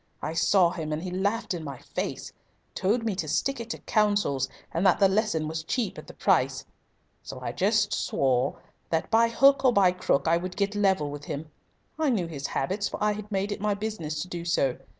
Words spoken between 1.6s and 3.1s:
my face. Told